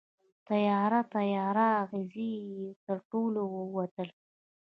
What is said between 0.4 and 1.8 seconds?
تیاره، تیاره